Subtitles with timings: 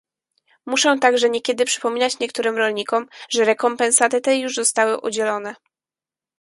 [0.65, 5.55] Muszę także niekiedy przypominać niektórym rolnikom, że rekompensaty te już zostały udzielone